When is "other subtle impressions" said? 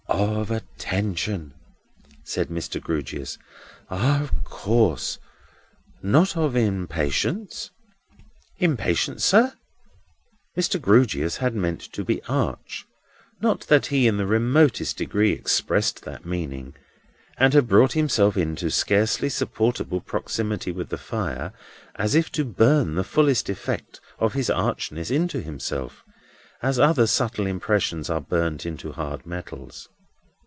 26.77-28.07